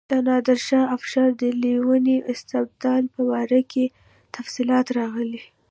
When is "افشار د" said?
0.95-1.43